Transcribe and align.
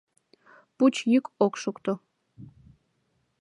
Пуч 0.77 0.95
йӱк 1.11 1.25
ок 1.45 1.53
шокто. 1.61 1.93